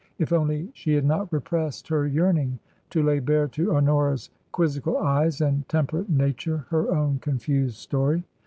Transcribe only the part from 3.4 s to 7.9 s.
to Honora's quiz zical eyes and temperate nature her own confused